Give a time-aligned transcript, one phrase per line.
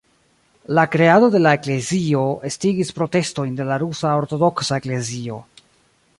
[0.77, 5.41] La kreado de la eklezio estigis protestojn de la Rusa Ortodoksa Eklezio.